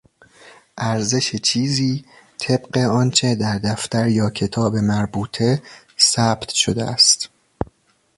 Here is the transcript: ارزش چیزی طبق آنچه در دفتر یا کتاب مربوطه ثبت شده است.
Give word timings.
ارزش 0.77 1.35
چیزی 1.35 2.05
طبق 2.39 2.77
آنچه 2.77 3.35
در 3.35 3.59
دفتر 3.59 4.07
یا 4.07 4.29
کتاب 4.29 4.75
مربوطه 4.77 5.61
ثبت 5.99 6.49
شده 6.49 6.85
است. 6.85 7.29